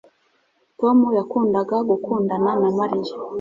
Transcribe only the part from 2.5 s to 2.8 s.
na